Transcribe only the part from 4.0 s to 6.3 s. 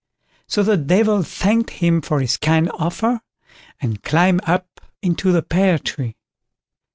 climbed up into the pear tree.